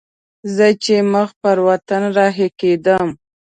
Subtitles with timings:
[0.55, 3.07] زه چې مخ پر وطن رهي کېدم.